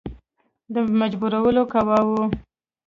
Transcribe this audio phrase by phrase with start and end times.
[0.73, 2.25] د مجبورولو قواوي.